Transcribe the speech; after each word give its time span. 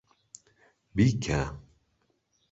بیکە! 0.95 1.41